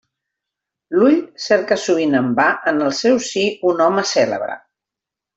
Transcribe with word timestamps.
L'ull 0.99 1.17
cerca 1.47 1.77
sovint 1.81 2.17
en 2.19 2.31
va 2.39 2.47
en 2.71 2.81
el 2.85 2.95
seu 2.99 3.19
si 3.27 3.43
un 3.73 3.83
home 3.89 4.05
cèlebre. 4.13 4.57